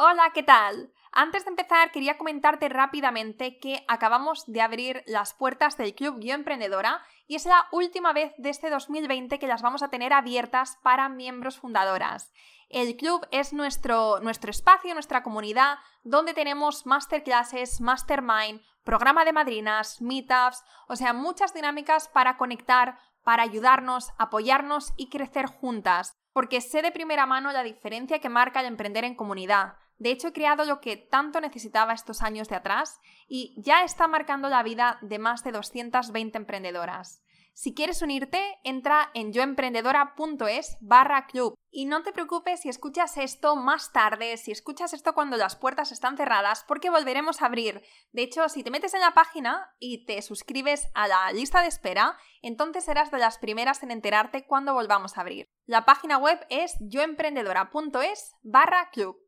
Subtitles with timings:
[0.00, 0.92] Hola, ¿qué tal?
[1.10, 6.34] Antes de empezar, quería comentarte rápidamente que acabamos de abrir las puertas del Club Yo
[6.34, 10.78] Emprendedora y es la última vez de este 2020 que las vamos a tener abiertas
[10.84, 12.32] para miembros fundadoras.
[12.68, 20.00] El club es nuestro, nuestro espacio, nuestra comunidad, donde tenemos masterclasses, mastermind, programa de madrinas,
[20.00, 26.82] meetups, o sea, muchas dinámicas para conectar, para ayudarnos, apoyarnos y crecer juntas, porque sé
[26.82, 29.74] de primera mano la diferencia que marca el emprender en comunidad.
[29.98, 34.08] De hecho, he creado lo que tanto necesitaba estos años de atrás y ya está
[34.08, 37.22] marcando la vida de más de 220 emprendedoras.
[37.60, 41.58] Si quieres unirte, entra en yoemprendedora.es barra club.
[41.72, 45.90] Y no te preocupes si escuchas esto más tarde, si escuchas esto cuando las puertas
[45.90, 47.82] están cerradas, porque volveremos a abrir.
[48.12, 51.66] De hecho, si te metes en la página y te suscribes a la lista de
[51.66, 55.48] espera, entonces serás de las primeras en enterarte cuando volvamos a abrir.
[55.66, 59.27] La página web es yoemprendedora.es barra club.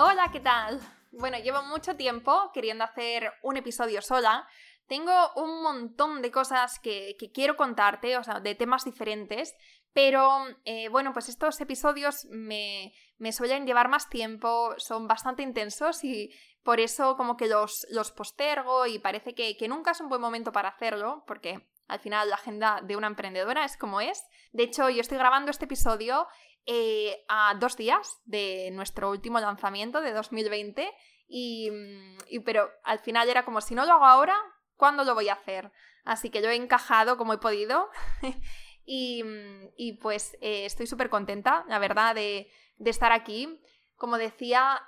[0.00, 0.78] Hola, ¿qué tal?
[1.10, 4.46] Bueno, llevo mucho tiempo queriendo hacer un episodio sola.
[4.86, 9.56] Tengo un montón de cosas que, quiero contarte, o sea, de temas diferentes,
[9.92, 10.30] pero
[10.64, 12.92] eh, bueno, pues estos episodios me,
[13.32, 16.32] suelen llevar más tiempo, son bastante intensos y
[16.62, 20.20] por eso como que los, los postergo y parece que, que nunca es un buen
[20.20, 24.22] momento para hacerlo, porque al final la agenda de una emprendedora es como es.
[24.52, 26.28] De hecho, yo estoy grabando este episodio
[26.66, 33.28] eh, a dos días de nuestro último lanzamiento de 2020 mm, y, pero al final
[33.28, 34.36] era como si no lo hago ahora,
[34.76, 35.72] ¿cuándo lo voy a hacer?
[36.04, 37.90] Así que yo he encajado como he podido
[38.84, 43.60] y, mm, pues eh, estoy súper contenta, la verdad, de, estar aquí.
[43.96, 44.80] Como decía,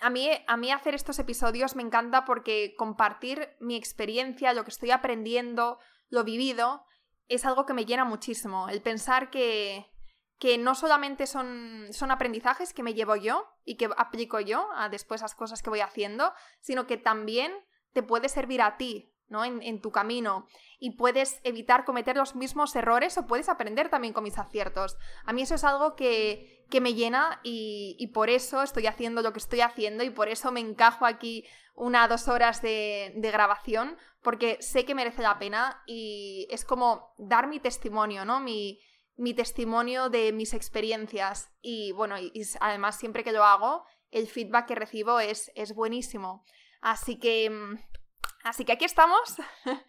[0.00, 4.70] a mí, a mí hacer estos episodios me encanta porque compartir mi experiencia, lo que
[4.70, 5.78] estoy aprendiendo,
[6.10, 6.84] lo vivido,
[7.28, 8.68] es algo que me llena muchísimo.
[8.68, 9.86] El pensar que,
[10.38, 14.88] que no solamente son, son aprendizajes que me llevo yo y que aplico yo a
[14.88, 17.52] después las cosas que voy haciendo, sino que también
[17.92, 19.44] te puede servir a ti, ¿no?
[19.44, 20.46] En, tu camino
[20.78, 24.96] y puedes evitar cometer los mismos errores o puedes aprender también con mis aciertos.
[25.24, 29.22] A mí eso es algo que, que me llena y, y, por eso estoy haciendo
[29.22, 31.44] lo que estoy haciendo y por eso me encajo aquí
[31.74, 37.12] una dos horas de, de grabación porque sé que merece la pena y es como
[37.18, 38.40] dar mi testimonio, ¿no?
[38.40, 38.80] Mi,
[39.18, 44.68] mi testimonio de mis experiencias y bueno, y, además siempre que lo hago, el feedback
[44.68, 46.44] que recibo es, es buenísimo.
[46.80, 47.78] Así que, mm,
[48.44, 49.36] así que aquí estamos.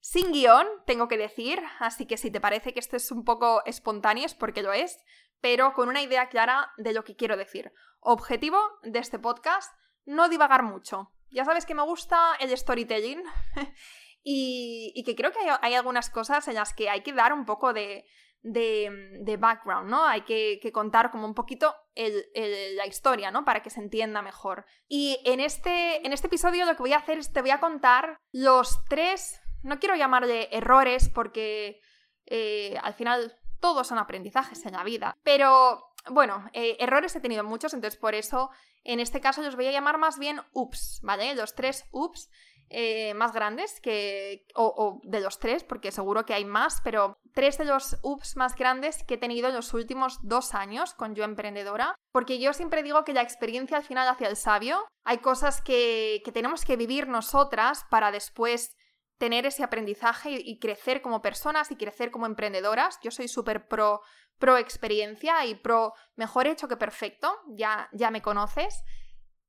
[0.00, 3.64] Sin guion, tengo que decir, así que si te parece que esto es un poco
[3.64, 4.98] espontáneo es porque lo es,
[5.40, 7.72] pero con una idea clara de lo que quiero decir.
[8.00, 9.72] Objetivo de este podcast,
[10.04, 11.12] no divagar mucho.
[11.30, 13.22] Ya sabes que me gusta el storytelling
[14.24, 17.32] y, y que creo que hay, hay, algunas cosas en las que hay que dar
[17.32, 18.04] un poco de,
[18.44, 20.04] de, background, ¿no?
[20.04, 23.44] Hay que, contar como un poquito la historia, ¿no?
[23.44, 24.66] Para que se entienda mejor.
[24.86, 27.60] Y en este, en este episodio lo que voy a hacer es te voy a
[27.60, 31.80] contar los tres, no quiero llamarle errores porque
[32.26, 37.44] eh, al final todos son aprendizajes en la vida, pero bueno, eh, errores he tenido
[37.44, 38.50] muchos, entonces por eso
[38.82, 41.34] en este caso los voy a llamar más bien ups, ¿vale?
[41.34, 42.28] Los tres ups
[42.68, 44.46] eh, más grandes que.
[44.54, 48.54] O, de los tres, porque seguro que hay más, pero tres de los ups más
[48.54, 51.94] grandes que he tenido en los últimos dos años con Yo Emprendedora.
[52.12, 54.86] Porque yo siempre digo que la experiencia al final hacia el sabio.
[55.04, 58.76] Hay cosas que, tenemos que vivir nosotras para después
[59.18, 62.98] tener ese aprendizaje y, crecer como personas y crecer como emprendedoras.
[63.02, 64.00] Yo soy súper pro,
[64.38, 68.82] pro experiencia y pro mejor hecho que perfecto, ya, ya me conoces.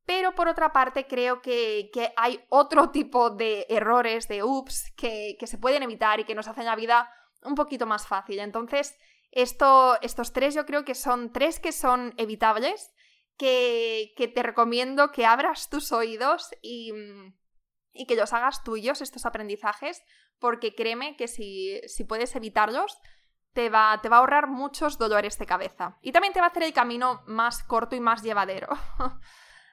[0.06, 5.58] Pero por otra parte creo que, hay otro tipo de errores, de ups, que, se
[5.58, 7.10] pueden evitar y que nos hacen la vida
[7.46, 8.40] un poquito más fácil.
[8.40, 8.98] Entonces,
[9.32, 12.94] esto, estos tres yo creo que son tres que son evitables,
[13.38, 16.94] que, te recomiendo que abras tus oídos y,
[17.94, 20.04] y que los hagas tuyos, estos aprendizajes,
[20.40, 22.98] porque créeme que si, si puedes evitarlos,
[23.54, 25.98] te va, te va a ahorrar muchos dolores de cabeza.
[26.02, 28.68] Y también te va a hacer el camino más corto y más llevadero.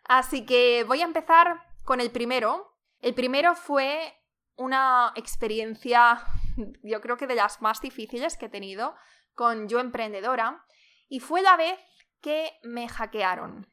[0.05, 2.79] Así que voy a empezar con el primero.
[3.01, 4.15] El primero fue
[4.57, 6.23] una experiencia,
[6.83, 8.95] yo creo que de las más difíciles que he tenido
[9.35, 10.65] con Yo Emprendedora.
[11.09, 11.79] Y fue la vez
[12.21, 13.71] que me hackearon.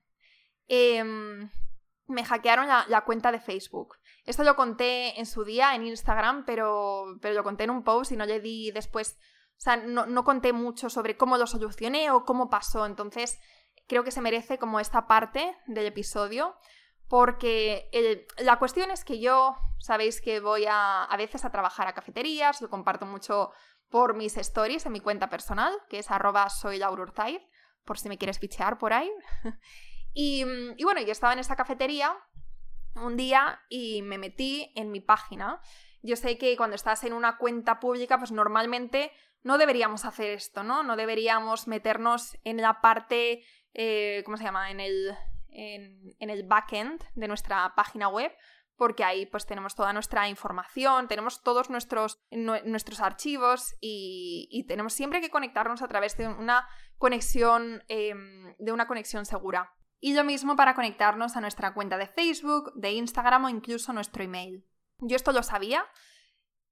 [0.68, 1.50] Em,
[2.08, 3.96] me hackearon la, cuenta de Facebook.
[4.26, 8.12] Esto lo conté en su día en Instagram, pero, pero lo conté en un post
[8.12, 9.18] y no le di después,
[9.58, 12.86] o sea, no, conté mucho sobre cómo lo solucioné o cómo pasó.
[12.86, 13.40] Entonces,
[13.88, 16.56] creo que se merece como esta parte del episodio,
[17.10, 17.90] porque
[18.38, 22.62] la cuestión es que yo, sabéis que voy a, a veces a trabajar a cafeterías,
[22.62, 23.52] lo comparto mucho
[23.90, 26.80] por mis stories en mi cuenta personal, que es arroba soy
[27.84, 29.12] por si me quieres bichear por ahí.
[30.16, 32.18] Mm, y, bueno, yo estaba en esa cafetería
[32.96, 35.62] un día y me metí en mi página.
[36.02, 39.12] Yo sé que cuando estás en una cuenta pública, pues normalmente
[39.44, 40.82] no deberíamos hacer esto, ¿no?
[40.82, 43.46] No deberíamos meternos en la parte,
[43.76, 44.72] eh, ¿cómo se llama?
[44.72, 45.16] En el,
[45.52, 48.32] en, el backend de nuestra página web,
[48.76, 55.22] porque ahí pues tenemos toda nuestra información, tenemos todos nuestros, nuestros archivos y, tenemos siempre
[55.22, 56.68] que conectarnos a través de una
[56.98, 59.74] conexión, em, de una conexión segura.
[60.00, 64.24] Y lo mismo para conectarnos a nuestra cuenta de Facebook, de Instagram o incluso nuestro
[64.24, 64.66] email.
[65.00, 65.86] Yo esto lo sabía,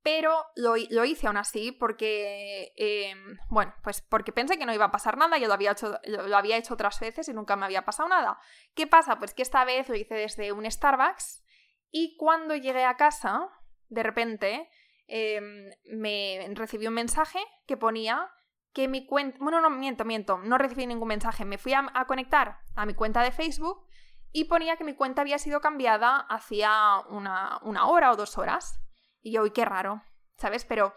[0.07, 4.91] pero lo, hice aún así porque, em, bueno, pues porque pensé que no iba a
[4.91, 7.83] pasar nada, yo lo había, hecho, lo había hecho otras veces y nunca me había
[7.83, 8.39] pasado nada.
[8.73, 9.19] ¿Qué pasa?
[9.19, 11.43] Pues que esta vez lo hice desde un Starbucks
[11.91, 13.49] y cuando llegué a casa,
[13.89, 14.69] de repente,
[15.07, 18.31] em, me recibí un mensaje que ponía
[18.71, 19.37] que mi cuenta...
[19.41, 21.43] Bueno, no, miento, miento, no recibí ningún mensaje.
[21.43, 23.85] Me fui a, conectar a mi cuenta de Facebook
[24.31, 28.79] y ponía que mi cuenta había sido cambiada hacía una, hora o dos horas.
[29.21, 30.03] Y yo, uy, qué raro,
[30.37, 30.65] ¿sabes?
[30.65, 30.93] Pero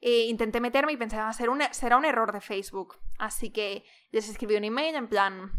[0.00, 2.98] eh, intenté meterme y pensé, va a ser un, será un error de Facebook.
[3.18, 5.52] Así que les escribí un email en plan,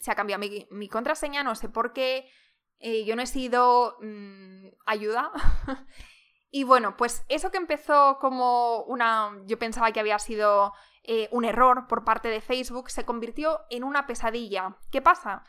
[0.00, 2.28] se ha cambiado mi, contraseña, no sé por qué,
[2.78, 5.32] eh, yo no he sido mm, ayuda.
[6.50, 10.72] Y bueno, pues eso que empezó como una, yo pensaba que había sido
[11.02, 14.78] eh, un error por parte de Facebook, se convirtió en una pesadilla.
[14.90, 15.44] ¿Qué pasa?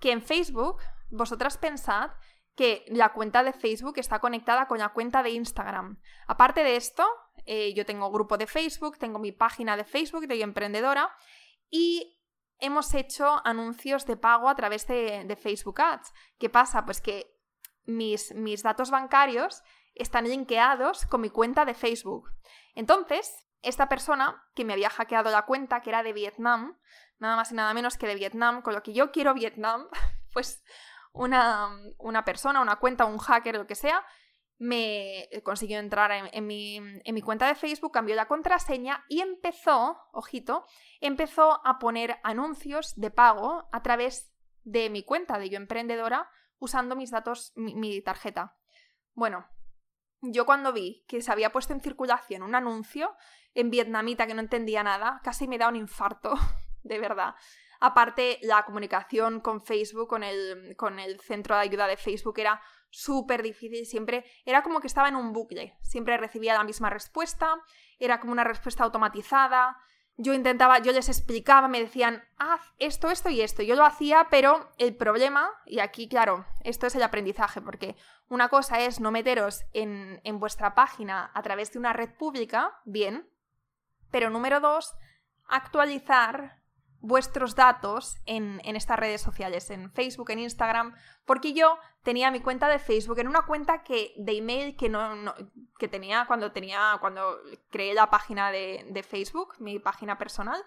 [0.00, 2.10] Que en Facebook, vosotras pensad
[2.56, 6.00] que la cuenta de Facebook está conectada con la cuenta de Instagram.
[6.26, 7.06] Aparte de esto,
[7.46, 11.10] eh, yo tengo grupo de Facebook, tengo mi página de Facebook de emprendedora
[11.70, 12.18] y
[12.58, 16.12] hemos hecho anuncios de pago a través de, de Facebook Ads.
[16.38, 16.84] ¿Qué pasa?
[16.84, 17.34] Pues que
[17.84, 19.62] mis, mis datos bancarios
[19.94, 22.30] están linkeados con mi cuenta de Facebook.
[22.74, 26.78] Entonces, esta persona que me había hackeado la cuenta, que era de Vietnam,
[27.18, 29.88] nada más y nada menos que de Vietnam, con lo que yo quiero Vietnam,
[30.32, 30.62] pues
[31.12, 34.04] una, una persona, una cuenta, un hacker, lo que sea,
[34.58, 39.98] me consiguió entrar en, mi, en, mi, cuenta de Facebook, cambió la contraseña y empezó,
[40.12, 40.66] ojito,
[41.00, 46.28] empezó a poner anuncios de pago a través de mi cuenta de yo emprendedora
[46.58, 48.58] usando mis datos, mi tarjeta.
[49.14, 49.46] Bueno,
[50.20, 53.16] yo cuando vi que se había puesto en circulación un anuncio
[53.54, 56.34] en vietnamita que no entendía nada, casi me da un infarto,
[56.82, 57.34] de verdad.
[57.80, 62.60] Aparte, la comunicación con Facebook, con el, con el centro de ayuda de Facebook, era
[62.90, 63.86] súper difícil.
[63.86, 65.78] Siempre era como que estaba en un bucle.
[65.82, 67.54] Siempre recibía la misma respuesta.
[67.98, 69.78] Era como una respuesta automatizada
[70.22, 73.62] yo intentaba, yo les explicaba, me decían, haz esto, esto y esto.
[73.62, 77.96] Yo lo hacía, pero el problema, y aquí, claro, esto es el aprendizaje, porque
[78.28, 82.80] una cosa es no meteros en, en vuestra página a través de una red pública,
[82.84, 83.30] bien,
[84.10, 84.94] pero número dos,
[85.48, 86.59] actualizar
[87.00, 92.68] vuestros datos en, estas redes sociales, en Facebook, en Instagram, porque yo tenía mi cuenta
[92.68, 95.34] de Facebook en una cuenta que, de email que, no,
[95.78, 97.38] que tenía cuando, tenía cuando
[97.70, 100.62] creé la página de, de, Facebook, mi página personal,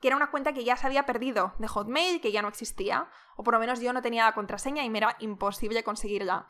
[0.00, 3.08] que era una cuenta que ya se había perdido de Hotmail, que ya no existía,
[3.36, 6.48] o por lo menos yo no tenía la contraseña y me era imposible conseguirla.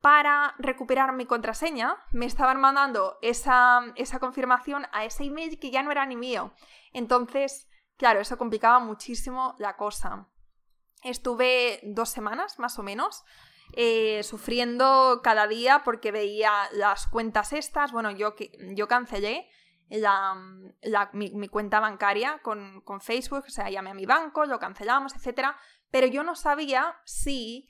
[0.00, 5.82] Para recuperar mi contraseña, me estaban mandando esa, esa confirmación a ese email que ya
[5.82, 6.52] no era ni mío.
[6.92, 7.67] Entonces,
[7.98, 10.28] Claro, eso complicaba muchísimo la cosa.
[11.02, 13.24] Estuve dos semanas, más o menos,
[13.72, 17.92] eh, sufriendo cada día porque veía las cuentas estas.
[17.92, 18.34] Bueno, yo,
[18.74, 19.48] yo cancelé
[21.12, 25.48] mi, cuenta bancaria con, con, Facebook, o sea, llamé a mi banco, lo cancelamos, etc.
[25.90, 27.68] Pero yo no sabía si,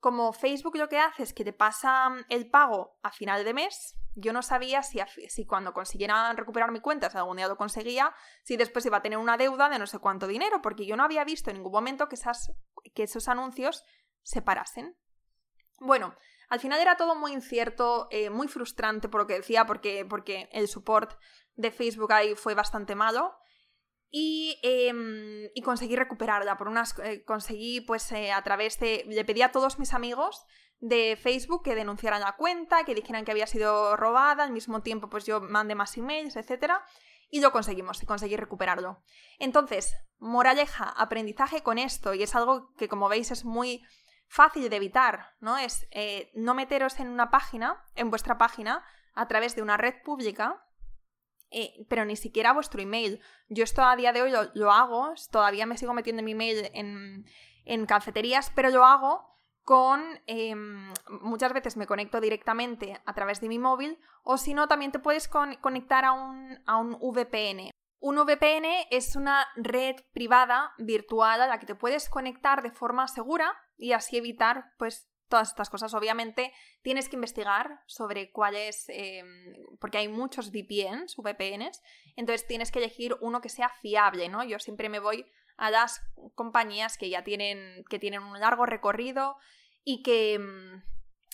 [0.00, 3.96] como Facebook lo que hace es que te pasa el pago a final de mes,
[4.14, 8.14] yo no sabía si, si cuando consiguiera recuperar mi cuenta, si algún día lo conseguía,
[8.42, 11.04] si después iba a tener una deuda de no sé cuánto dinero, porque yo no
[11.04, 12.52] había visto en ningún momento que, esas,
[12.94, 13.84] que esos anuncios
[14.22, 14.96] se parasen.
[15.80, 16.16] Bueno,
[16.48, 20.48] Al final era todo muy incierto, eh, muy frustrante por lo que decía, porque, porque
[20.52, 21.12] el support
[21.56, 23.38] de Facebook ahí fue bastante malo.
[24.10, 26.56] Y, em, y conseguí recuperarla.
[26.56, 29.04] Por unas, eh, conseguí, pues, eh, a través de.
[29.06, 30.46] Le pedí a todos mis amigos
[30.80, 35.08] de Facebook que denunciaran la cuenta, que dijeran que había sido robada, al mismo tiempo,
[35.08, 36.74] pues yo mandé más emails, etc.
[37.30, 39.02] Y lo conseguimos, conseguí recuperarlo.
[39.38, 43.82] Entonces, moraleja, aprendizaje con esto, y es algo que, como veis, es muy
[44.28, 45.58] fácil de evitar, ¿no?
[45.58, 48.84] Es eh, no meteros en una página, en vuestra página,
[49.14, 50.64] a través de una red pública
[51.50, 53.20] eh, pero ni siquiera vuestro email.
[53.48, 57.26] Yo esto a día de hoy lo, hago, todavía me sigo metiendo mi email en,
[57.64, 59.28] en cafeterías, pero lo hago
[59.64, 60.02] con...
[60.26, 64.92] Em, muchas veces me conecto directamente a través de mi móvil o si no, también
[64.92, 67.70] te puedes conectar a un, a un VPN.
[68.00, 73.08] Un VPN es una red privada virtual a la que te puedes conectar de forma
[73.08, 75.94] segura y así evitar pues todas estas cosas.
[75.94, 79.22] Obviamente tienes que investigar sobre cuáles, eh,
[79.80, 81.82] porque hay muchos VPNs, VPNs,
[82.16, 84.44] entonces tienes que elegir uno que sea fiable, ¿no?
[84.44, 86.00] Yo siempre me voy a las
[86.34, 89.36] compañías que ya tienen, que tienen un largo recorrido
[89.84, 90.82] y que, mm,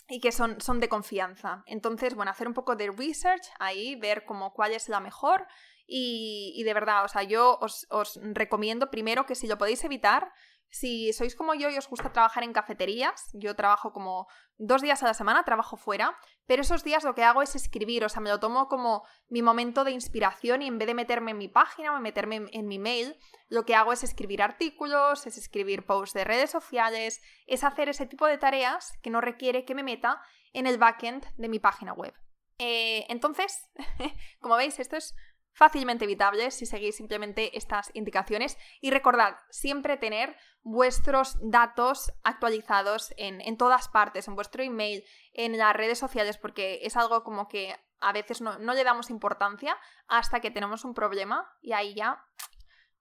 [0.09, 1.63] y que son, son de confianza.
[1.65, 5.47] Entonces, bueno, hacer un poco de research ahí, ver como cuál es la mejor
[5.87, 10.31] y, de verdad, o sea, yo os, os recomiendo primero que si lo podéis evitar,
[10.69, 15.03] si sois como yo y os gusta trabajar en cafeterías, yo trabajo como dos días
[15.03, 18.21] a la semana, trabajo fuera, pero esos días lo que hago es escribir, o sea,
[18.21, 21.47] me lo tomo como mi momento de inspiración y en vez de meterme en mi
[21.47, 23.15] página o meterme en, mi mail,
[23.47, 28.05] lo que hago es escribir artículos, es escribir posts de redes sociales, es hacer ese
[28.05, 30.21] tipo de tareas que no requiere que me meta
[30.53, 32.13] en el backend de mi página web.
[32.57, 33.69] Eh, entonces,
[34.39, 35.13] como veis, esto es
[35.55, 43.57] fácilmente evitable si seguís simplemente estas indicaciones y recordad siempre tener vuestros datos actualizados en,
[43.57, 48.11] todas partes, en vuestro email, en las redes sociales, porque es algo como que a
[48.11, 52.21] veces no, le damos importancia hasta que tenemos un problema y ahí ya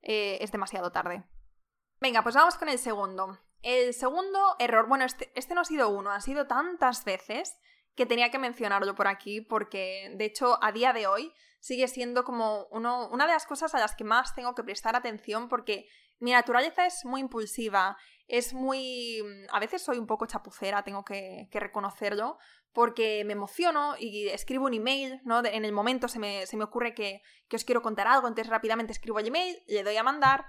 [0.02, 1.25] eh, es demasiado tarde.
[2.00, 3.38] Venga, pues vamos con el segundo.
[3.62, 7.56] El segundo error, bueno, este, este no ha sido uno, ha sido tantas veces
[7.96, 11.32] que tenía que mencionarlo por aquí porque de hecho a día de hoy
[11.64, 14.94] sigue siendo como uno, una de las cosas a las que más tengo que prestar
[14.97, 15.88] atención porque
[16.21, 17.97] mi naturaleza es muy impulsiva,
[18.28, 19.23] es muy...
[19.50, 22.37] a veces soy un poco chapucera, tengo que, reconocerlo,
[22.75, 25.42] porque me emociono y escribo un email, ¿no?
[25.42, 29.28] En el momento se me, ocurre que, os quiero contar algo, entonces rápidamente escribo el
[29.28, 30.44] email, le doy a mandar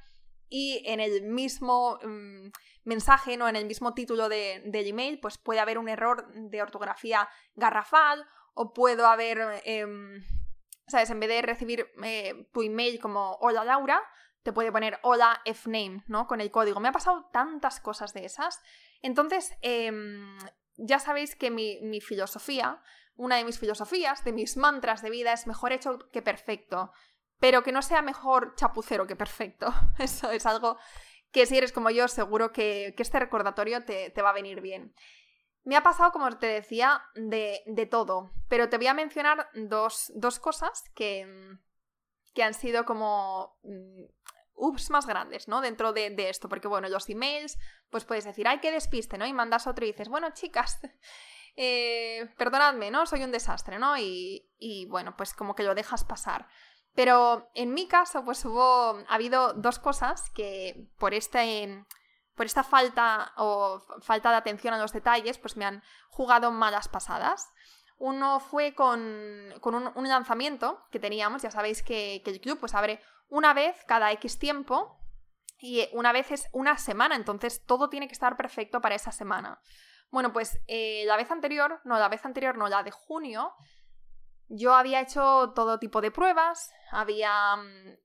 [0.50, 2.50] y en el mismo mm,
[2.84, 3.48] mensaje, ¿no?
[3.48, 8.28] En el mismo título de, del email, pues puede haber un error de ortografía garrafal
[8.54, 9.62] o puedo haber...
[9.64, 10.22] Em,
[10.88, 11.10] ¿sabes?
[11.10, 14.02] En vez de recibir eh, tu email como hola Laura,
[14.44, 16.28] te puede poner hola fname, ¿no?
[16.28, 16.80] Con el código.
[16.80, 18.62] Me ha pasado tantas cosas de esas.
[19.02, 20.38] Entonces, em,
[20.78, 22.82] ya sabéis que mi, filosofía,
[23.16, 26.92] una de mis filosofías, de mis mantras de vida es mejor hecho que perfecto.
[27.40, 29.74] Pero que no sea mejor chapucero que perfecto.
[30.00, 30.78] Eso es algo
[31.32, 34.94] que si eres como yo, seguro que, este recordatorio te va a venir bien.
[35.66, 40.84] Me ha pasado, como te decía, de, todo, pero te voy a mencionar dos, cosas
[40.94, 41.58] que,
[42.36, 44.04] que, han sido como mm,
[44.54, 45.62] ups más grandes, ¿no?
[45.62, 47.58] Dentro de, esto, porque bueno, los emails,
[47.90, 49.26] pues puedes decir, ay, qué despiste, ¿no?
[49.26, 50.80] Y mandas otro y dices, bueno, chicas,
[51.56, 53.08] eh, perdonadme, ¿no?
[53.08, 53.98] Soy un desastre, ¿no?
[53.98, 56.48] Y, y, bueno, pues como que lo dejas pasar.
[56.94, 61.86] Pero en mi caso, pues hubo, ha habido dos cosas que por este
[62.36, 66.88] por esta falta o falta de atención a los detalles, pues me han jugado malas
[66.88, 67.52] pasadas.
[67.98, 73.00] Uno fue con, un, lanzamiento que teníamos, ya sabéis que, el club pues abre
[73.30, 75.00] una vez cada X tiempo
[75.58, 79.62] y una vez es una semana, entonces todo tiene que estar perfecto para esa semana.
[80.12, 83.54] Bueno, pues eh, la vez anterior, no, la vez anterior, no, la de junio,
[84.48, 87.56] yo había hecho todo tipo de pruebas, había,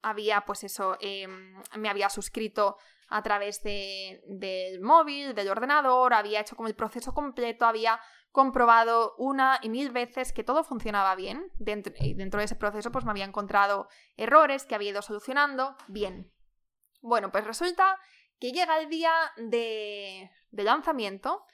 [0.03, 2.79] había pues eso, em, me había suscrito
[3.11, 8.01] a través de, del móvil, del ordenador, había hecho como el proceso completo, había
[8.31, 11.51] comprobado una y mil veces que todo funcionaba bien.
[11.59, 16.33] Dentro, dentro de ese proceso pues me había encontrado errores que había ido solucionando bien.
[17.03, 17.99] Bueno, pues resulta
[18.39, 21.45] que llega el día de, de lanzamiento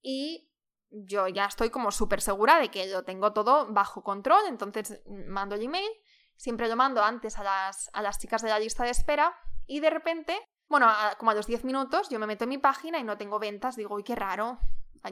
[0.00, 0.50] y
[0.90, 5.54] yo ya estoy como súper segura de que lo tengo todo bajo control, entonces mando
[5.54, 5.90] el email,
[6.36, 9.80] siempre lo mando antes a las, a las chicas de la lista de espera y
[9.80, 13.04] de repente bueno, como a los 10 minutos yo me meto en mi página y
[13.04, 14.58] no tengo ventas, digo, uy, qué raro.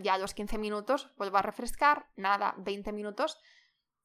[0.02, 3.38] Ya a los 15 minutos vuelvo a refrescar, nada, 20 minutos.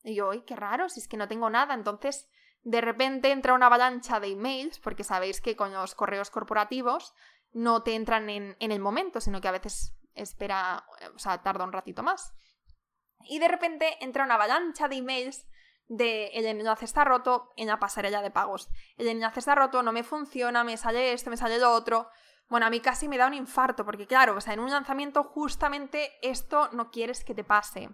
[0.04, 1.74] Y yo, uy, qué raro, si es que no tengo nada.
[1.74, 2.30] Entonces,
[2.64, 7.14] de repente entra una avalancha de emails, porque sabéis que con los correos corporativos
[7.52, 11.66] no te entran en, en el momento, sino que a veces espera, o sea, tarda
[11.66, 12.34] un ratito más.
[13.28, 15.46] Y de repente entra una avalancha de emails
[15.92, 18.70] de el enlace está roto en la pasarela de pagos.
[18.96, 22.08] El enlace está roto, no me funciona, me sale esto, me sale lo otro.
[22.48, 25.26] Bueno, a mí casi me da un infarto, porque claro, o sea, en un lanzamiento
[25.26, 27.90] justamente esto no quieres que te pase.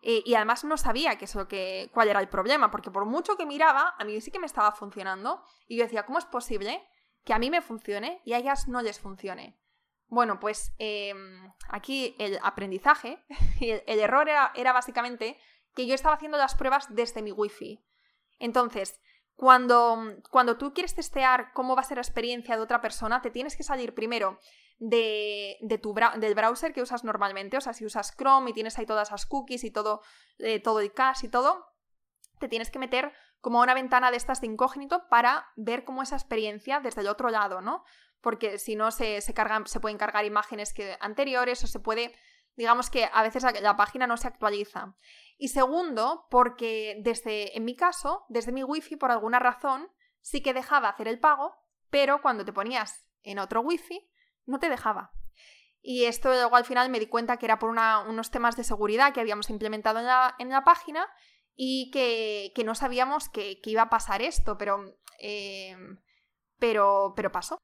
[0.00, 3.36] Eh, y además no sabía que eso, que, cuál era el problema, porque por mucho
[3.36, 5.42] que miraba, a mí sí que me estaba funcionando.
[5.66, 6.86] Y yo decía, ¿cómo es posible
[7.24, 9.58] que a mí me funcione y a ellas no les funcione?
[10.06, 13.24] Bueno, pues em, aquí el aprendizaje,
[13.60, 15.36] el, error era básicamente
[15.74, 17.84] que yo estaba haciendo las pruebas desde mi wifi.
[18.38, 19.00] Entonces,
[19.34, 23.30] cuando, cuando, tú quieres testear cómo va a ser la experiencia de otra persona, te
[23.30, 24.38] tienes que salir primero
[24.78, 27.56] de, tu del browser que usas normalmente.
[27.56, 30.02] O sea, si usas Chrome y tienes ahí todas las cookies y todo,
[30.38, 31.66] eh, todo el cache y todo,
[32.38, 36.16] te tienes que meter como una ventana de estas de incógnito para ver cómo esa
[36.16, 37.84] experiencia desde el otro lado, ¿no?
[38.20, 39.34] Porque si no se, se,
[39.66, 42.14] se pueden cargar imágenes que, anteriores o se puede,
[42.56, 44.94] digamos que a veces la, página no se actualiza.
[45.36, 50.54] Y segundo, porque desde, en mi caso, desde mi wifi, por alguna razón, sí que
[50.54, 51.54] dejaba hacer el pago,
[51.90, 54.08] pero cuando te ponías en otro wifi,
[54.46, 55.12] no te dejaba.
[55.80, 59.12] Y esto luego al final me di cuenta que era por unos temas de seguridad
[59.12, 61.06] que habíamos implementado en la, en la página
[61.54, 65.76] y que, que, no sabíamos que, iba a pasar esto, pero, eh,
[66.58, 67.58] pero, pero pasó.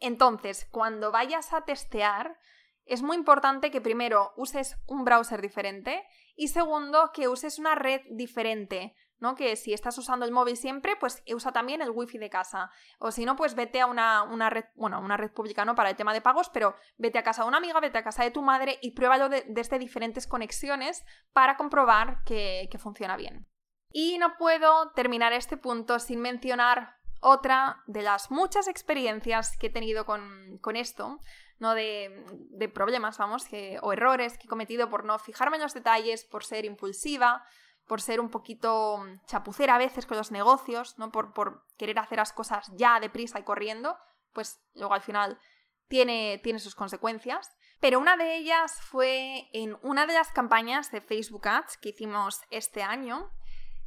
[0.00, 2.36] Entonces, cuando vayas a testear,
[2.84, 6.04] es muy importante que primero uses un browser diferente
[6.42, 8.96] y segundo que uses una red diferente.
[9.20, 9.36] ¿no?
[9.36, 12.68] Que si estás usando el móvil siempre, pues usa también el wifi de casa.
[12.98, 15.96] O si no, pues vete a una, red, bueno, una red pública no para el
[15.96, 18.42] tema de pagos, pero vete a casa de una amiga, vete a casa de tu
[18.42, 23.46] madre y pruébalo desde diferentes conexiones para comprobar que, funciona bien.
[23.88, 29.70] Y no puedo terminar este punto sin mencionar otra de las muchas experiencias que he
[29.70, 31.20] tenido con, esto,
[31.62, 31.74] ¿no?
[31.74, 35.74] De, de problemas, vamos, que, o errores que he cometido por no fijarme en los
[35.74, 37.44] detalles, por ser impulsiva,
[37.86, 41.12] por ser un poquito mm, chapucera a veces con los negocios, ¿no?
[41.12, 43.96] Por, por querer hacer las cosas ya deprisa y corriendo,
[44.32, 45.38] pues luego al final
[45.86, 47.56] tiene, tiene sus consecuencias.
[47.78, 52.40] Pero una de ellas fue en una de las campañas de Facebook Ads que hicimos
[52.50, 53.30] este año.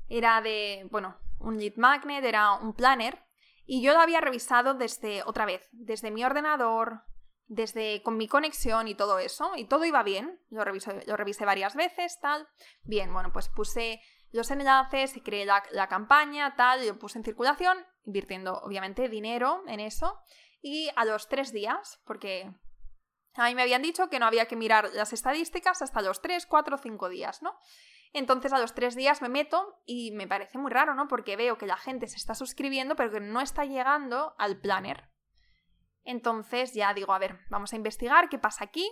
[0.08, 3.22] Era de, bueno, un lead magnet, era un planner.
[3.66, 7.02] Y yo lo había revisado desde, otra vez, desde mi ordenador,
[7.48, 11.76] desde con mi conexión y todo eso, y todo iba bien, lo, lo revisé varias
[11.76, 12.48] veces, tal.
[12.84, 17.78] Bien, bueno, pues puse los enlaces, creé la, la campaña, tal, lo puse en circulación,
[18.06, 20.20] invirtiendo obviamente dinero en eso,
[20.62, 22.52] y a los tres días, porque
[23.36, 26.46] a mí me habían dicho que no había que mirar las estadísticas hasta los tres,
[26.46, 27.56] cuatro, cinco días, ¿no?
[28.14, 31.08] Entonces a los tres días me meto y me parece muy raro, ¿no?
[31.08, 35.10] Porque veo que la gente se está suscribiendo, pero que no está llegando al planner.
[36.06, 38.90] Entonces ya digo, a ver, vamos a investigar qué pasa aquí.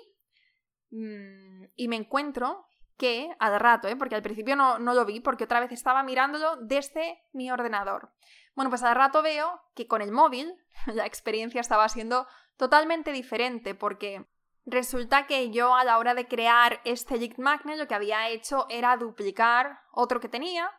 [0.89, 2.65] Mm, y me encuentro
[2.97, 3.95] que al rato, ¿eh?
[3.95, 8.13] porque al principio no, lo vi, porque otra vez estaba mirándolo desde mi ordenador.
[8.55, 10.55] Bueno, pues al rato veo que con el móvil
[10.87, 14.27] la experiencia estaba siendo totalmente diferente, porque
[14.65, 18.67] resulta que yo a la hora de crear este lead magnet lo que había hecho
[18.69, 20.71] era duplicar otro que tenía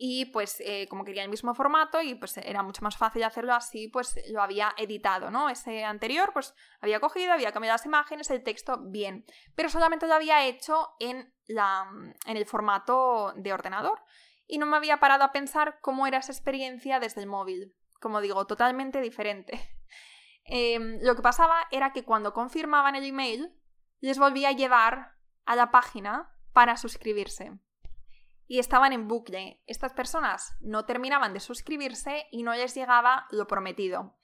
[0.00, 3.52] y pues eh, como quería el mismo formato y pues era mucho más fácil hacerlo
[3.52, 5.50] así, pues lo había editado, ¿no?
[5.50, 10.14] Ese anterior pues había cogido, había cambiado las imágenes, el texto, bien, pero solamente lo
[10.14, 11.90] había hecho en, la,
[12.26, 14.00] en el formato de ordenador
[14.46, 18.20] y no me había parado a pensar cómo era esa experiencia desde el móvil, como
[18.20, 19.74] digo, totalmente diferente.
[20.50, 23.54] Em, lo que pasaba era que cuando confirmaban el email
[24.00, 25.12] les volvía a llevar
[25.44, 27.52] a la página para suscribirse
[28.48, 29.62] y estaban en bucle.
[29.66, 34.16] Estas personas no terminaban de suscribirse y no les llegaba lo prometido.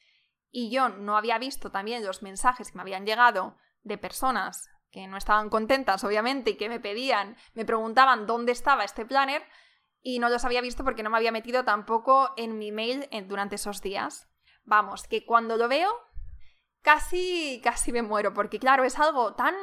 [0.51, 5.07] Y yo no había visto también los mensajes que me habían llegado de personas que
[5.07, 9.43] no estaban contentas, obviamente, y que me pedían, me preguntaban dónde estaba este planner,
[10.01, 13.57] y no los había visto porque no me había metido tampoco en mi mail durante
[13.57, 14.31] esos días.
[14.63, 15.91] Vamos, que cuando lo veo,
[16.81, 19.55] casi, casi me muero, porque claro, es algo tan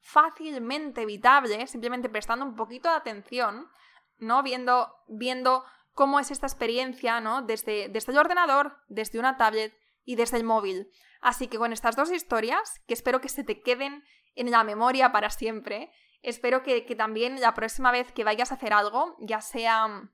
[0.00, 3.70] fácilmente evitable, simplemente prestando un poquito de atención,
[4.18, 4.42] ¿no?
[4.42, 7.42] Viendo, viendo cómo es esta experiencia, ¿no?
[7.42, 10.90] Desde, desde el ordenador, desde una tablet y desde el móvil.
[11.20, 15.12] Así que con estas dos historias, que espero que se te queden en la memoria
[15.12, 15.90] para siempre,
[16.22, 20.10] espero que, que también la próxima vez que vayas a hacer algo, ya sea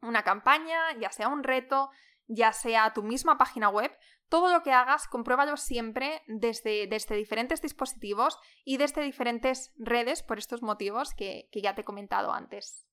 [0.00, 1.90] una campaña, ya sea un reto,
[2.26, 3.92] ya sea tu misma página web,
[4.28, 10.38] todo lo que hagas, compruébalo siempre desde, desde diferentes dispositivos y desde diferentes redes por
[10.38, 12.87] estos motivos que, que ya te he comentado antes.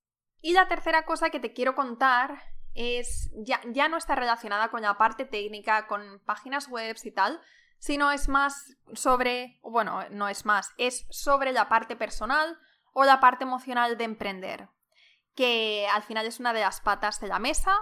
[0.46, 2.40] Y la tercera cosa que te quiero contar
[2.76, 7.42] es, ya, ya no está relacionada con la parte técnica, con páginas web y tal,
[7.80, 12.60] sino es más sobre, bueno, no es más, es sobre la parte personal
[12.94, 14.70] o la parte emocional de emprender,
[15.34, 17.76] que al final es una de las patas de la mesa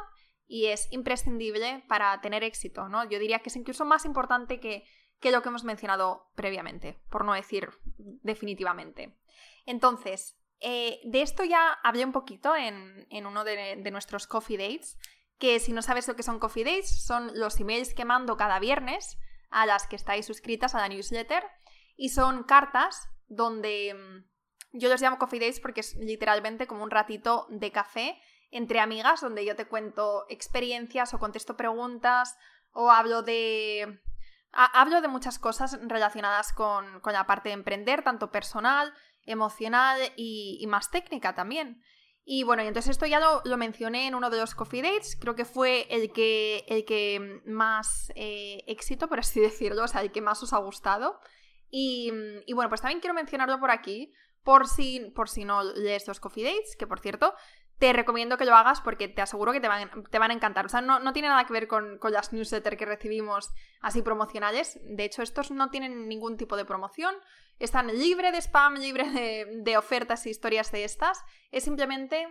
[0.47, 3.04] y es imprescindible para tener éxito, ¿no?
[3.04, 4.86] Yo diría que es incluso más importante que,
[5.19, 9.19] que lo que hemos mencionado previamente, por no decir definitivamente.
[9.65, 14.97] Entonces, eh, de esto ya hablé un poquito en, uno de, nuestros coffee dates,
[15.38, 18.60] que si no sabes lo que son coffee dates, son los emails que mando cada
[18.60, 19.17] viernes
[19.49, 21.43] a las que estáis suscritas a la newsletter
[21.97, 26.91] y son cartas donde mm, yo los llamo coffee dates porque es literalmente como un
[26.91, 28.17] ratito de café
[28.49, 32.38] entre amigas donde yo te cuento experiencias o contesto preguntas
[32.71, 33.99] o hablo de
[34.54, 38.93] hablo de muchas cosas relacionadas con, la parte de emprender, tanto personal,
[39.25, 41.81] emocional y, más técnica también.
[42.25, 45.36] Y bueno, y entonces esto ya lo, mencioné en uno de los coffee dates, creo
[45.36, 50.12] que fue el que, el que más eh, éxito, por así decirlo, o sea, el
[50.12, 51.19] que más os ha gustado.
[51.69, 52.12] Y,
[52.45, 56.19] y, bueno, pues también quiero mencionarlo por aquí, por si, por si no lees los
[56.19, 57.33] coffee dates, que por cierto,
[57.83, 60.65] te recomiendo que lo hagas porque te aseguro que te van, te van a encantar.
[60.65, 64.79] O sea, no, tiene nada que ver con, las newsletters que recibimos así promocionales.
[64.83, 67.15] De hecho, estos no tienen ningún tipo de promoción.
[67.59, 69.09] Están libre de spam, libre
[69.63, 71.23] de, ofertas e historias de estas.
[71.51, 72.27] Es simplemente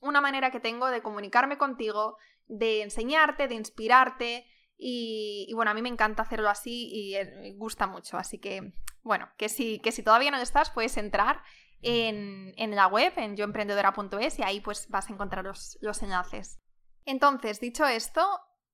[0.00, 4.46] una manera que tengo de comunicarme contigo, de enseñarte, de inspirarte.
[4.76, 8.16] Y, bueno, a mí me encanta hacerlo así y me gusta mucho.
[8.16, 8.72] Así que,
[9.02, 11.42] bueno, que si, que si todavía no estás, puedes entrar
[11.82, 16.58] en, la web, en yoemprendedora.es, y ahí pues vas a encontrar los, enlaces.
[17.04, 18.26] Entonces, dicho esto,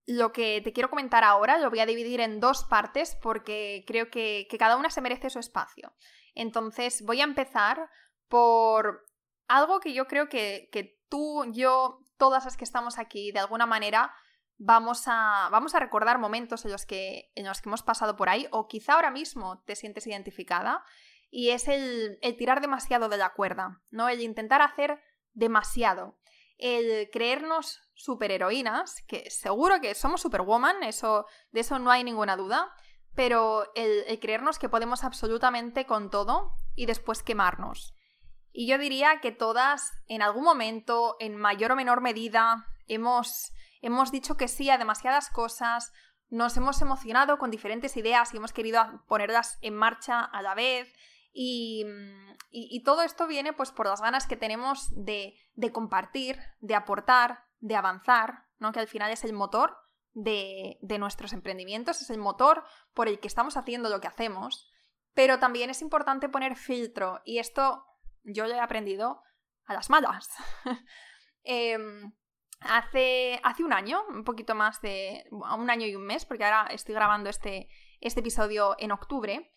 [0.07, 4.11] lo que te quiero comentar ahora lo voy a dividir en dos partes porque creo
[4.11, 5.93] que, cada una se merece su espacio.
[6.35, 7.91] Entonces, voy a empezar
[8.29, 9.05] por
[9.49, 10.71] algo que yo creo que,
[11.09, 14.15] tú, yo, todas las que estamos aquí, de alguna manera,
[14.59, 18.29] vamos a, vamos a recordar momentos en los, que, en los que hemos pasado por
[18.29, 20.85] ahí o quizá ahora mismo te sientes identificada
[21.31, 24.09] y es el, tirar demasiado de la cuerda, ¿no?
[24.09, 26.19] El intentar hacer demasiado.
[26.59, 32.73] El creernos superheroínas, que seguro que somos superwoman, eso, de eso no hay ninguna duda,
[33.15, 37.95] pero el, creernos que podemos absolutamente con todo y después quemarnos.
[38.53, 44.13] Y yo diría que todas, en algún momento, en mayor o menor medida, hemos, hemos
[44.13, 45.93] dicho que sí a demasiadas cosas,
[46.29, 50.93] nos hemos emocionado con diferentes ideas y hemos querido ponerlas en marcha a la vez,
[51.37, 55.35] Mm, y, todo esto viene pues por las ganas que tenemos de,
[55.73, 58.73] compartir, de aportar, de avanzar, ¿no?
[58.73, 59.77] que al final es el motor
[60.15, 64.71] de, nuestros emprendimientos, es el motor por el que estamos haciendo lo que hacemos.
[65.13, 67.85] Pero también es importante poner filtro y esto
[68.23, 69.23] yo lo he aprendido
[69.65, 70.29] a las malas.
[71.49, 72.13] Em,
[72.59, 76.67] hace, hace un año, un poquito más de un año y un mes, porque ahora
[76.73, 77.69] estoy grabando este,
[78.01, 79.53] este episodio en octubre,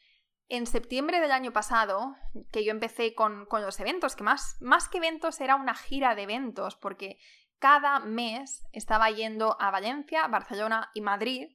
[0.49, 2.15] en septiembre del año pasado,
[2.51, 6.23] que yo empecé con, los eventos, que más, más que eventos era una gira de
[6.23, 7.19] eventos, porque
[7.59, 11.49] cada mes estaba yendo a Valencia, Barcelona y Madrid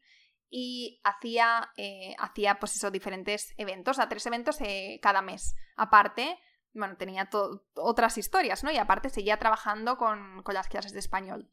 [0.49, 5.57] y hacía, eh, hacía pues diferentes eventos, a tres eventos eh, cada mes.
[5.77, 6.39] Aparte,
[6.73, 7.29] bueno, tenía
[7.75, 8.71] otras historias, ¿no?
[8.71, 11.51] Y aparte seguía trabajando con, con las clases de español.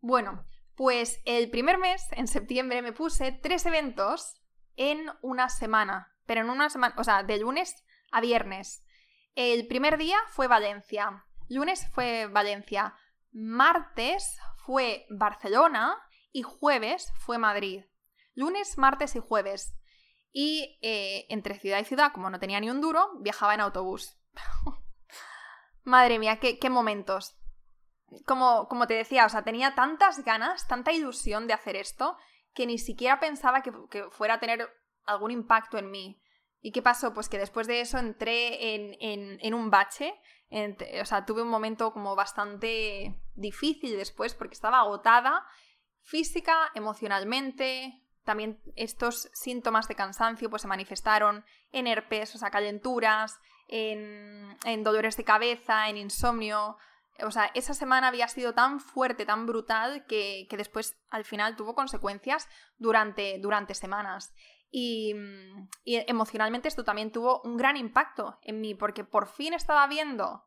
[0.00, 4.34] Bueno, pues el primer mes, en septiembre, me puse tres eventos
[4.76, 8.84] en una semana pero en una semana, o sea, de lunes a viernes.
[9.34, 12.94] El primer día fue Valencia, lunes fue Valencia,
[13.32, 15.98] martes fue Barcelona
[16.32, 17.84] y jueves fue Madrid.
[18.34, 19.76] Lunes, martes y jueves.
[20.32, 24.16] Y eh, entre ciudad y ciudad, como no tenía ni un duro, viajaba en autobús.
[25.84, 27.36] Madre mía, qué, momentos.
[28.24, 32.16] Como, como, te decía, o sea, tenía tantas ganas, tanta ilusión de hacer esto,
[32.54, 34.68] que ni siquiera pensaba que, que fuera a tener
[35.04, 36.20] algún impacto en mí.
[36.60, 37.12] ¿Y qué pasó?
[37.12, 40.14] Pues que después de eso entré en, un bache,
[40.50, 45.44] o sea, tuve un momento como bastante difícil después porque estaba agotada
[46.02, 53.38] física, emocionalmente, también estos síntomas de cansancio pues se manifestaron en herpes, o sea, calenturas,
[53.68, 56.76] en, en dolores de cabeza, en insomnio,
[57.24, 61.56] o sea, esa semana había sido tan fuerte, tan brutal, que, que, después al final
[61.56, 64.34] tuvo consecuencias durante, durante semanas.
[64.72, 69.86] Mm, y, emocionalmente esto también tuvo un gran impacto en mí porque por fin estaba
[69.86, 70.44] viendo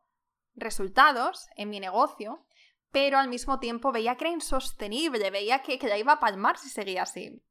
[0.54, 2.44] resultados en mi negocio,
[2.90, 6.58] pero al mismo tiempo veía que era insostenible, veía que, que ya iba a palmar
[6.58, 7.42] si seguía así.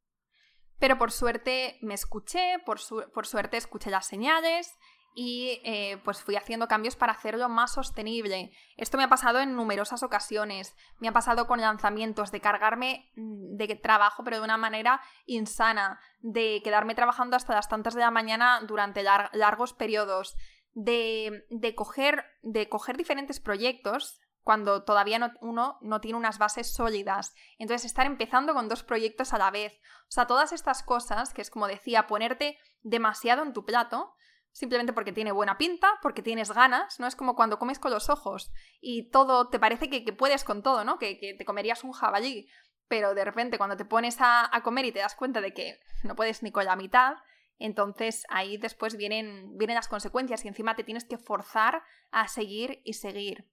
[0.78, 2.80] Pero por suerte me escuché, por,
[3.14, 4.76] por suerte escuché las señales
[5.18, 8.52] y eh, pues fui haciendo cambios para hacerlo más sostenible.
[8.76, 10.76] Esto me ha pasado en numerosas ocasiones.
[11.00, 16.02] Me ha pasado con lanzamientos, de cargarme mm, de trabajo, pero de una manera insana,
[16.20, 20.36] de quedarme trabajando hasta las tantas de la mañana durante largos periodos,
[20.74, 27.34] de, de, coger, de coger diferentes proyectos cuando todavía uno no tiene unas bases sólidas.
[27.58, 29.80] Entonces, estar empezando con dos proyectos a la vez.
[30.10, 34.14] O sea, todas estas cosas, que es como decía, ponerte demasiado en tu plato,
[34.56, 37.08] simplemente porque tiene buena pinta, porque tienes ganas, ¿no?
[37.08, 40.86] Es como cuando comes con los ojos y todo te parece que, puedes con todo,
[40.86, 40.98] ¿no?
[40.98, 42.48] Que, te comerías un jabalí,
[42.88, 46.16] pero de repente cuando te pones a, comer y te das cuenta de que no
[46.16, 47.16] puedes ni con la mitad,
[47.60, 52.82] entonces ahí después vienen, vienen las consecuencias y encima te tienes que forzar a seguir
[52.86, 53.50] y seguir.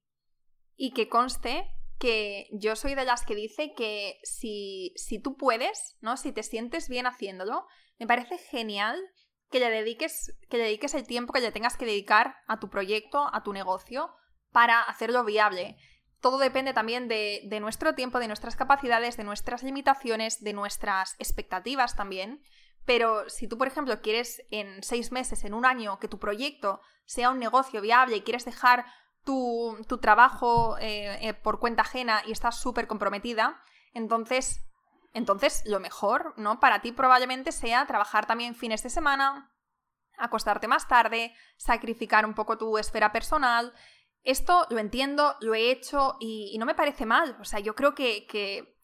[0.76, 5.96] Y que conste que yo soy de las que dice que si, si tú puedes,
[6.00, 6.16] ¿no?
[6.16, 7.66] Si te sientes bien haciéndolo,
[7.98, 9.00] me parece genial
[9.52, 13.28] que le dediques, que dediques el tiempo que le tengas que dedicar a tu proyecto,
[13.32, 14.12] a tu negocio,
[14.50, 15.76] para hacerlo viable.
[16.20, 21.14] Todo depende también de, de nuestro tiempo, de nuestras capacidades, de nuestras limitaciones, de nuestras
[21.20, 22.42] expectativas también.
[22.84, 26.80] Pero si tú, por ejemplo, quieres en seis meses, en un año, que tu proyecto
[27.04, 28.84] sea un negocio viable y quieres dejar
[29.24, 33.62] tu, tu trabajo eh, eh, por cuenta ajena y estás súper comprometida,
[33.94, 34.60] entonces
[35.12, 36.58] entonces, lo mejor, ¿no?
[36.60, 39.52] Para ti probablemente sea trabajar también fines de semana,
[40.16, 43.72] acostarte más tarde, sacrificar un poco tu esfera personal.
[44.22, 47.36] Esto lo entiendo, lo he hecho y, no me parece mal.
[47.40, 48.76] O sea, yo creo que,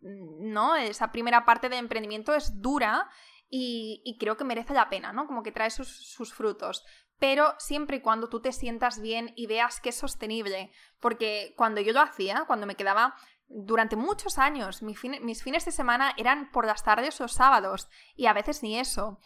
[0.00, 0.76] ¿no?
[0.76, 3.08] Esa primera parte de emprendimiento es dura
[3.48, 5.26] y, creo que merece la pena, ¿no?
[5.26, 6.84] Como que trae sus, frutos.
[7.18, 10.72] Pero siempre y cuando tú te sientas bien y veas que es sostenible.
[11.00, 13.14] Porque cuando yo lo hacía, cuando me quedaba
[13.48, 18.32] durante muchos años mis, fines de semana eran por las tardes o sábados y a
[18.32, 19.18] veces ni eso.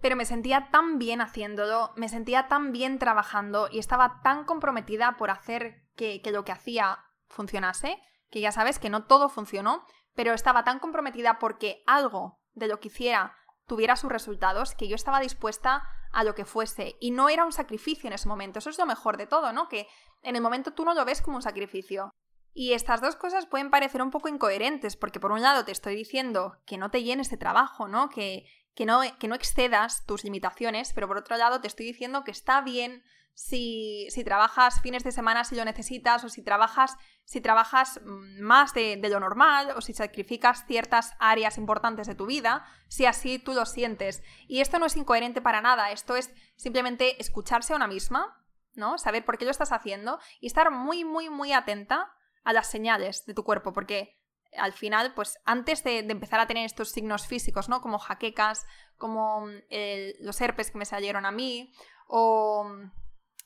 [0.00, 5.16] Pero me sentía tan bien haciéndolo, me sentía tan bien trabajando y estaba tan comprometida
[5.18, 6.98] por hacer que, que lo que hacía
[7.28, 8.00] funcionase,
[8.30, 12.80] que ya sabes que no todo funcionó, pero estaba tan comprometida porque algo de lo
[12.80, 17.28] que hiciera tuviera sus resultados que yo estaba dispuesta a lo que fuese y no
[17.28, 18.58] era un sacrificio en ese momento.
[18.58, 19.68] Eso es lo mejor de todo, ¿no?
[19.68, 19.86] Que
[20.22, 22.10] en el momento tú no lo ves como un sacrificio.
[22.52, 25.94] Y estas dos cosas pueden parecer un poco incoherentes, porque por un lado te estoy
[25.94, 28.08] diciendo que no te llenes de trabajo, ¿no?
[28.08, 32.24] Que, que no, que no excedas tus limitaciones, pero por otro lado te estoy diciendo
[32.24, 36.96] que está bien si, si, trabajas fines de semana si lo necesitas, o si trabajas,
[37.24, 42.14] si trabajas mm, más de, de, lo normal, o si sacrificas ciertas áreas importantes de
[42.14, 44.22] tu vida, si así tú lo sientes.
[44.48, 48.98] Y esto no es incoherente para nada, esto es simplemente escucharse a una misma, ¿no?
[48.98, 52.12] Saber por qué lo estás haciendo y estar muy, muy, muy atenta
[52.44, 54.20] a las señales de tu cuerpo, porque
[54.56, 57.80] al final, pues antes de, empezar a tener estos signos físicos, ¿no?
[57.80, 59.50] Como jaquecas, como mm,
[60.20, 61.72] los herpes que me salieron a mí,
[62.08, 62.70] o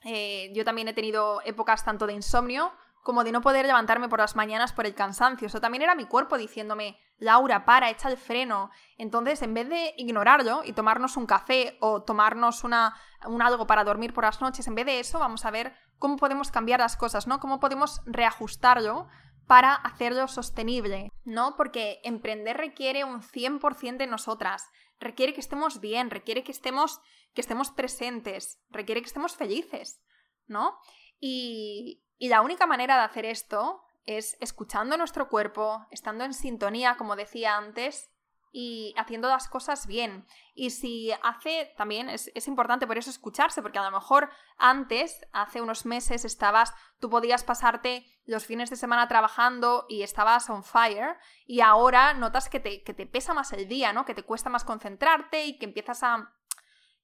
[0.05, 2.73] eh, yo también he tenido épocas tanto de insomnio
[3.05, 5.47] como de no poder levantarme por las mañanas por el cansancio.
[5.47, 8.71] Eso también era mi cuerpo diciéndome, Laura, para, echa el freno.
[8.97, 13.85] Entonces, en vez de ignorarlo y tomarnos un café o tomarnos una, un algo para
[13.85, 16.99] dormir por las noches, en vez de eso, vamos a ver cómo podemos cambiar las
[16.99, 17.41] cosas, ¿no?
[17.41, 19.09] Cómo podemos reajustarlo
[19.47, 21.57] para hacerlo sostenible, ¿no?
[21.57, 24.69] Porque emprender requiere un 100% de nosotras,
[25.01, 27.01] requiere que estemos bien, requiere que estemos,
[27.33, 30.03] que estemos presentes, requiere que estemos felices,
[30.47, 30.77] ¿no?
[31.21, 36.99] Y, y la única manera de hacer esto es escuchando nuestro cuerpo, estando en sintonía,
[36.99, 38.11] como decía antes,
[38.57, 40.25] y haciendo las cosas bien.
[40.55, 45.61] Y si hace, también es, importante por eso escucharse, porque a lo mejor antes, hace
[45.61, 51.17] unos meses, estabas, tú podías pasarte los fines de semana trabajando y estabas on fire,
[51.45, 54.05] y ahora notas que te, que te pesa más el día, ¿no?
[54.05, 56.33] Que te cuesta más concentrarte y que empiezas a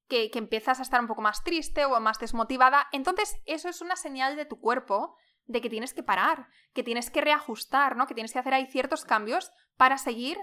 [0.06, 3.96] que, empiezas a estar un poco más triste o más desmotivada, entonces eso es una
[3.96, 8.06] señal de tu cuerpo de que tienes que parar, que tienes que reajustar, ¿no?
[8.06, 10.38] Que tienes que hacer ahí ciertos cambios para seguir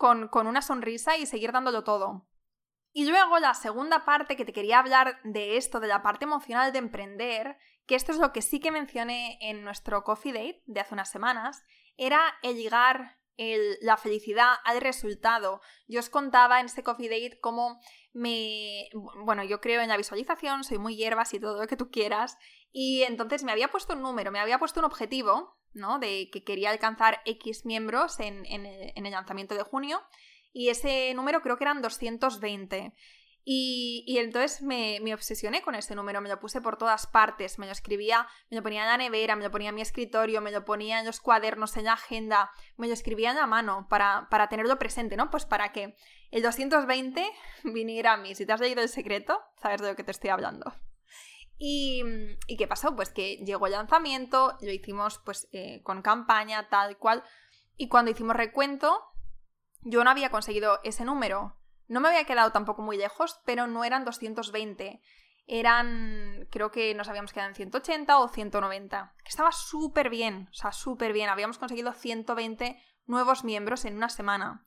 [0.00, 2.26] con, con una sonrisa y seguir dándolo todo.
[2.92, 6.72] Y luego la segunda parte que te quería hablar de esto, de la parte emocional
[6.72, 10.80] de emprender, que esto es lo que sí que mencioné en nuestro coffee date de
[10.80, 11.62] hace unas semanas,
[11.98, 13.18] era el llegar
[13.82, 15.60] la felicidad al resultado.
[15.86, 17.78] Yo os contaba en ese coffee date cómo
[18.14, 18.88] me...
[19.24, 22.38] Bueno, yo creo en la visualización, soy muy hierbas y todo lo que tú quieras.
[22.72, 25.98] Y entonces me había puesto un número, me había puesto un objetivo, ¿no?
[25.98, 30.02] De que quería alcanzar X miembros en, el, en el lanzamiento de junio.
[30.52, 32.92] Y ese número creo que eran 220.
[33.44, 37.72] Y, entonces me, obsesioné con ese número, me lo puse por todas partes, me lo
[37.72, 40.64] escribía, me lo ponía en la nevera, me lo ponía en mi escritorio, me lo
[40.64, 44.48] ponía en los cuadernos, en la agenda, me lo escribía en la mano para, para
[44.48, 45.30] tenerlo presente, ¿no?
[45.30, 45.96] Pues para que
[46.30, 47.26] el 220
[47.64, 48.34] viniera a mí.
[48.34, 50.74] Si te has leído el secreto, sabes de lo que te estoy hablando.
[51.62, 52.02] Y,
[52.46, 52.96] ¿y qué pasó?
[52.96, 57.22] Pues que llegó el lanzamiento, lo hicimos pues eh, con campaña, tal cual.
[57.76, 58.98] Y cuando hicimos recuento,
[59.82, 61.58] yo no había conseguido ese número.
[61.86, 65.02] No me había quedado tampoco muy lejos, pero no eran 220.
[65.46, 69.14] Eran, creo que nos habíamos quedado en 180 o 190.
[69.22, 71.28] Que estaba súper bien, o sea, súper bien.
[71.28, 74.64] Habíamos conseguido 120 nuevos miembros en una semana.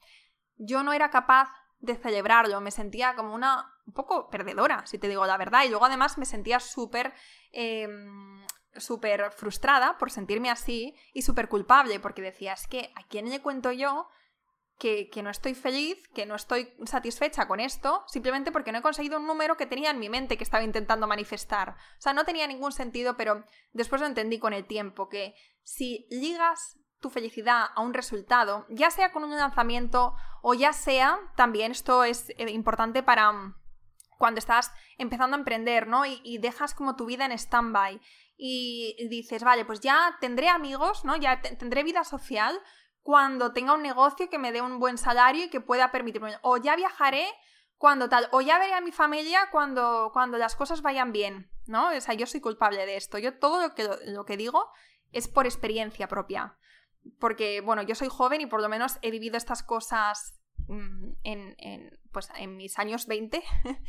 [0.58, 1.50] Yo no era capaz
[1.84, 5.66] de celebrarlo, me sentía como una un poco perdedora, si te digo la verdad.
[5.66, 7.14] Y luego además me sentía súper...
[7.52, 8.44] Em,
[8.76, 13.40] súper frustrada por sentirme así y súper culpable porque decía, es que a quién le
[13.40, 14.08] cuento yo
[14.80, 19.18] que, no estoy feliz, que no estoy satisfecha con esto, simplemente porque no he conseguido
[19.18, 21.70] un número que tenía en mi mente que estaba intentando manifestar.
[21.70, 26.08] O sea, no tenía ningún sentido, pero después lo entendí con el tiempo, que si
[26.10, 31.72] ligas tu felicidad a un resultado, ya sea con un lanzamiento o ya sea, también
[31.72, 33.56] esto es eh, importante para mm,
[34.18, 36.06] cuando estás empezando a emprender, ¿no?
[36.06, 38.00] Y, dejas como tu vida en stand-by
[38.38, 41.18] y dices, vale, pues ya tendré amigos, ¿no?
[41.18, 42.58] Ya tendré vida social,
[43.02, 46.38] cuando tenga un negocio que me dé un buen salario y que pueda permitirme.
[46.42, 47.28] O ya viajaré
[47.78, 48.30] cuando tal.
[48.32, 51.52] O ya veré a mi familia cuando, cuando las cosas vayan bien.
[51.66, 51.90] ¿No?
[51.90, 53.18] O sea, yo soy culpable de esto.
[53.18, 54.70] Yo todo lo que, lo que digo
[55.12, 56.58] es por experiencia propia.
[57.20, 61.56] Porque, bueno, yo soy joven y por lo menos he vivido estas cosas mm, en,
[61.58, 63.44] en, pues, en mis años 20.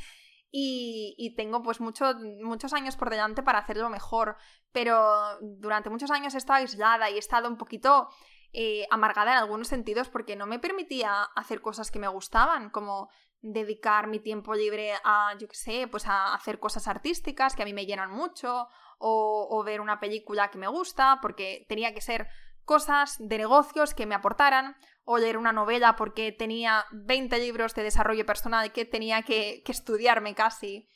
[0.56, 4.36] Y, y, tengo pues mucho, muchos años por delante para hacerlo mejor,
[4.70, 8.08] pero durante muchos años he estado aislada y he estado un poquito
[8.52, 13.10] eh, amargada en algunos sentidos porque no me permitía hacer cosas que me gustaban, como
[13.40, 17.66] dedicar mi tiempo libre a, yo qué sé, pues a hacer cosas artísticas que a
[17.66, 22.28] mí me llenan mucho, o ver una película que me gusta, porque tenía que ser
[22.64, 27.82] cosas de negocios que me aportaran, o leer una novela porque tenía 20 libros de
[27.82, 30.88] desarrollo personal que tenía que, que estudiarme casi.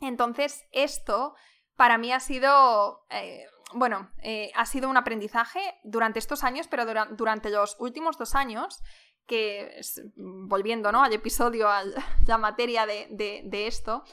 [0.00, 1.34] Entonces, esto
[1.74, 6.84] para mí ha sido eh, bueno, eh, ha sido un aprendizaje durante estos años, pero
[7.10, 8.80] durante los últimos dos años,
[9.26, 9.80] que
[10.16, 11.04] volviendo ¿no?
[11.04, 11.82] al episodio, a
[12.26, 14.04] la materia de, esto,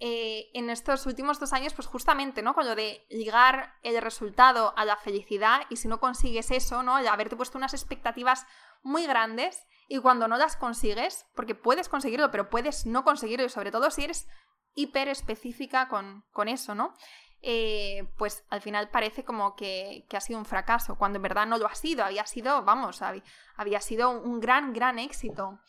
[0.00, 2.54] eh, en estos últimos dos años, pues justamente, ¿no?
[2.54, 6.96] Con lo de ligar el resultado a la felicidad y si no consigues eso, ¿no?
[6.96, 8.46] Haberte puesto unas expectativas
[8.82, 13.50] muy grandes y cuando no las consigues, porque puedes conseguirlo, pero puedes no conseguirlo y
[13.50, 14.28] sobre todo si eres
[14.74, 16.94] hiper específica con, con eso, ¿no?
[17.46, 21.58] Eh, pues al final parece como que, ha sido un fracaso, cuando en verdad no
[21.58, 25.60] lo ha sido, había sido, vamos, había, sido un gran, gran éxito.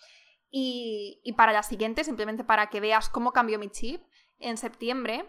[0.49, 4.01] Y, para la siguiente, simplemente para que veas cómo cambió mi chip,
[4.39, 5.25] en septiembre,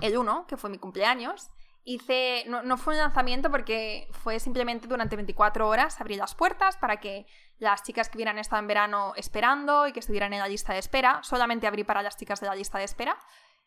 [0.00, 1.50] el 1, que fue mi cumpleaños,
[1.84, 7.00] hice, no, fue un lanzamiento porque fue simplemente durante 24 horas abrir las puertas para
[7.00, 7.26] que
[7.58, 10.78] las chicas que hubieran estado en verano esperando y que estuvieran en la lista de
[10.78, 13.18] espera, solamente abrí para las chicas de la lista de espera,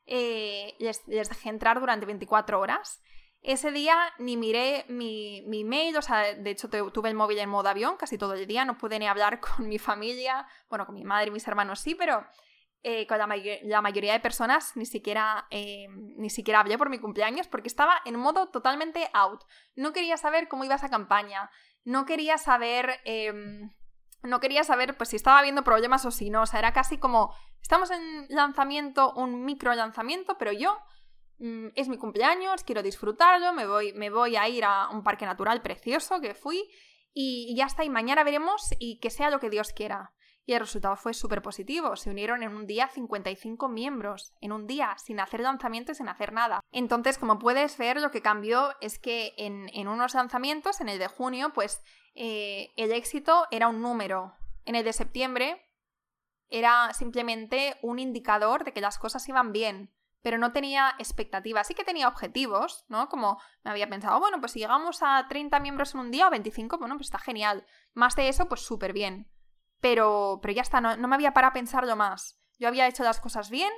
[0.06, 3.02] eh, les, dejé entrar durante 24 horas.
[3.42, 7.50] Ese día ni miré mi, mi mail, o sea, de hecho tuve el móvil en
[7.50, 10.96] modo avión casi todo el día, no pude ni hablar con mi familia, bueno, con
[10.96, 12.26] mi madre y mis hermanos sí, pero
[12.84, 13.28] eh, con la,
[13.82, 18.18] mayoría de personas ni siquiera, eh, ni siquiera hablé por mi cumpleaños porque estaba en
[18.18, 19.42] modo totalmente out.
[19.76, 21.50] No quería saber cómo iba esa campaña,
[21.84, 23.00] no quería saber...
[23.06, 23.72] Em,
[24.22, 26.98] no quería saber pues si estaba habiendo problemas o si no, o sea, era casi
[26.98, 30.78] como Estamos en lanzamiento, un micro lanzamiento, pero yo
[31.40, 35.26] mm, es mi cumpleaños, quiero disfrutarlo, me voy, me voy a ir a un parque
[35.26, 36.70] natural precioso que fui
[37.14, 40.12] y, ya está, y mañana veremos y que sea lo que Dios quiera.
[40.46, 41.96] Y el resultado fue súper positivo.
[41.96, 46.10] Se unieron en un día 55 miembros, en un día, sin hacer lanzamiento y sin
[46.10, 46.60] hacer nada.
[46.72, 51.08] Entonces, como puedes ver, lo que cambió es que en, unos lanzamientos, en el de
[51.08, 51.82] junio, pues
[52.14, 54.36] eh, el éxito era un número.
[54.66, 55.62] En el de septiembre,
[56.50, 61.68] era simplemente un indicador de que las cosas iban bien, pero no tenía expectativas.
[61.68, 63.10] Sí que tenía objetivos, ¿no?
[63.10, 66.32] Como me había pensado, bueno, pues si llegamos a 30 miembros en un día o
[66.32, 67.66] 25, bueno, pues está genial.
[67.94, 69.33] Más de eso, pues súper bien.
[69.84, 72.40] Pero, pero ya está, no, me había para pensarlo más.
[72.58, 73.70] Yo había hecho las cosas bien,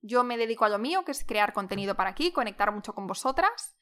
[0.00, 3.08] yo me dedico a lo mío, que es crear contenido para aquí, conectar mucho con
[3.08, 3.76] vosotras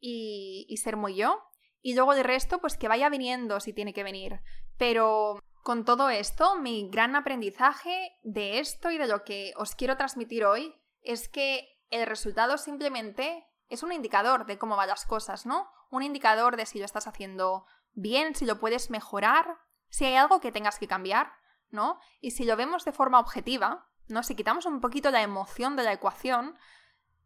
[0.00, 1.38] y, y ser muy yo.
[1.82, 4.40] Y luego de resto, pues que vaya viniendo si tiene que venir.
[4.78, 9.98] Pero con todo esto, mi gran aprendizaje de esto y de lo que os quiero
[9.98, 15.44] transmitir hoy es que el resultado simplemente es un indicador de cómo van las cosas,
[15.44, 15.68] ¿no?
[15.90, 19.58] Un indicador de si lo estás haciendo bien, si lo puedes mejorar,
[19.90, 21.32] si hay algo que tengas que cambiar,
[21.70, 21.98] ¿no?
[22.20, 24.22] Y si lo vemos de forma objetiva, ¿no?
[24.22, 26.56] Si quitamos un poquito la emoción de la ecuación,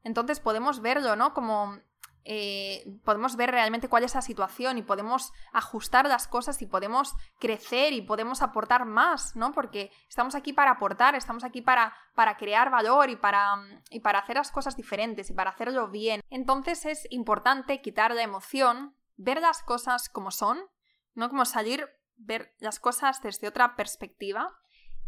[0.03, 1.33] entonces podemos verlo, ¿no?
[1.33, 1.79] Como
[2.25, 7.15] eh, podemos ver realmente cuál es la situación y podemos ajustar las cosas y podemos
[7.41, 9.53] crecer y podemos aportar más, ¿no?
[9.53, 13.57] Porque estamos aquí para aportar, estamos aquí para, para crear valor y para,
[13.91, 16.21] y para hacer las cosas diferentes y para hacerlo bien.
[16.31, 20.61] Entonces es importante quitar la emoción, ver las cosas como son,
[21.15, 21.89] no como salir,
[22.25, 24.49] ver las cosas desde otra perspectiva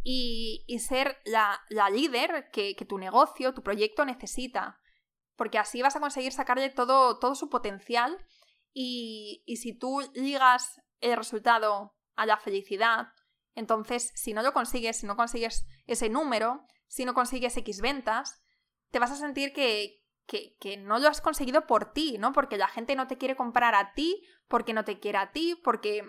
[0.02, 1.60] y, ser la,
[1.90, 4.80] líder que tu negocio, tu proyecto necesita
[5.36, 8.16] porque así vas a conseguir sacarle todo, todo su potencial
[8.72, 13.08] y, y si tú ligas el resultado a la felicidad,
[13.54, 18.42] entonces si no lo consigues, si no consigues ese número, si no consigues X ventas,
[18.90, 22.32] te vas a sentir que, que, que, no lo has conseguido por ti, ¿no?
[22.32, 25.60] Porque la gente no te quiere comprar a ti, porque no te quiere a ti,
[25.64, 26.04] porque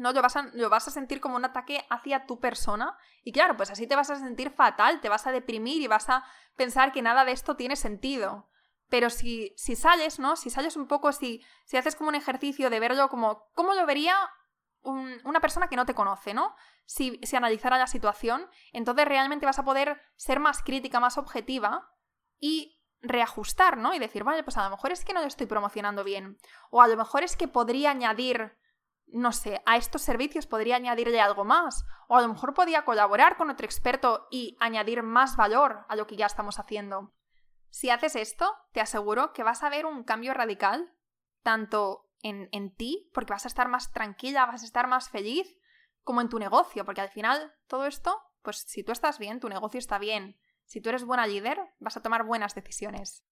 [0.00, 2.96] no lo vas, a, lo vas a sentir como un ataque hacia tu persona.
[3.22, 6.08] Y claro, pues así te vas a sentir fatal, te vas a deprimir y vas
[6.08, 6.24] a
[6.56, 8.48] pensar que nada de esto tiene sentido.
[8.88, 10.36] Pero si, si sales, ¿no?
[10.36, 13.86] Si sales un poco, si, si haces como un ejercicio de verlo como, ¿cómo lo
[13.86, 14.16] vería
[14.82, 16.56] una persona que no te conoce, ¿no?
[16.86, 21.90] Si, si analizara la situación, entonces realmente vas a poder ser más crítica, más objetiva
[22.38, 23.94] y reajustar, ¿no?
[23.94, 26.38] Y decir, vale, pues a lo mejor es que no lo estoy promocionando bien.
[26.70, 28.58] O a lo mejor es que podría añadir
[29.12, 33.36] no sé, a estos servicios podría añadirle algo más, o a lo mejor podría colaborar
[33.36, 37.14] con otro experto y añadir más valor a lo que ya estamos haciendo.
[37.68, 40.92] Si haces esto, te aseguro que vas a ver un cambio radical,
[41.42, 45.56] tanto en, en ti, porque vas a estar más tranquila, vas a estar más feliz,
[46.02, 49.48] como en tu negocio, porque al final todo esto, pues si tú estás bien, tu
[49.48, 50.38] negocio está bien.
[50.64, 53.24] Si tú eres buena líder, vas a tomar buenas decisiones.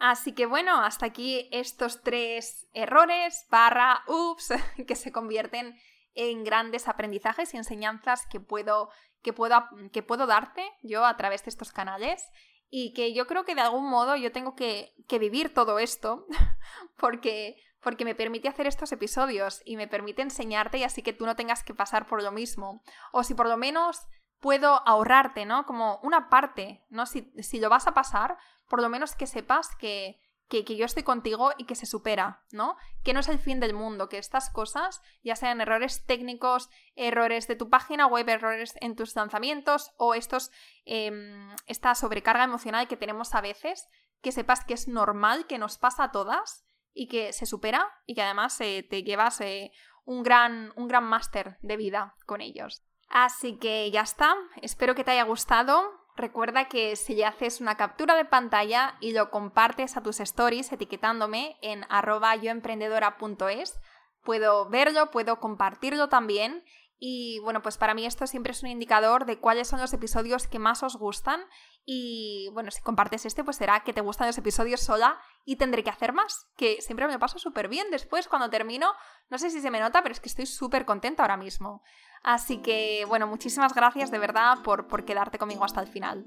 [0.00, 4.48] Así que bueno, hasta aquí estos tres errores, barra, ups,
[4.88, 5.78] que se convierten
[6.14, 8.88] en grandes aprendizajes y enseñanzas que puedo,
[9.22, 12.24] que puedo, que puedo darte yo a través de estos canales
[12.70, 16.26] y que yo creo que de algún modo yo tengo que, que vivir todo esto
[16.96, 21.26] porque, porque me permite hacer estos episodios y me permite enseñarte y así que tú
[21.26, 22.82] no tengas que pasar por lo mismo.
[23.12, 24.00] O si por lo menos
[24.40, 25.66] puedo ahorrarte, ¿no?
[25.66, 27.04] Como una parte, ¿no?
[27.04, 28.38] Si, si lo vas a pasar,
[28.70, 32.76] por lo menos que sepas que, que, yo estoy contigo y que se supera, ¿no?
[33.04, 37.48] Que no es el fin del mundo, que estas cosas, ya sean errores técnicos, errores
[37.48, 40.50] de tu página web, errores en tus lanzamientos o estos,
[40.86, 43.88] em, esta sobrecarga emocional que tenemos a veces,
[44.22, 46.64] que sepas que es normal, que nos pasa a todas
[46.94, 49.72] y que se supera y que además eh, te llevas eh,
[50.04, 52.84] un gran, un gran máster de vida con ellos.
[53.08, 55.99] Así que ya está, espero que te haya gustado.
[56.20, 60.70] Recuerda que si le haces una captura de pantalla y lo compartes a tus stories
[60.70, 63.80] etiquetándome en arroba yoemprendedora.es,
[64.22, 66.62] puedo verlo, puedo compartirlo también
[67.02, 70.46] y bueno, pues para mí esto siempre es un indicador de cuáles son los episodios
[70.46, 71.40] que más os gustan.
[71.86, 75.82] Y bueno, si compartes este, pues será que te gustan los episodios sola y tendré
[75.82, 76.50] que hacer más.
[76.56, 78.92] Que siempre me lo paso súper bien después cuando termino.
[79.30, 81.82] No sé si se me nota, pero es que estoy súper contenta ahora mismo.
[82.22, 86.26] Así que bueno, muchísimas gracias de verdad por, por quedarte conmigo hasta el final.